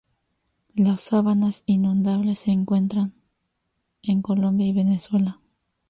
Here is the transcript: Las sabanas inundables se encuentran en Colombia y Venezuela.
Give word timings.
Las 0.73 0.99
sabanas 1.01 1.61
inundables 1.67 2.39
se 2.39 2.49
encuentran 2.49 3.13
en 4.01 4.23
Colombia 4.23 4.65
y 4.65 4.73
Venezuela. 4.73 5.39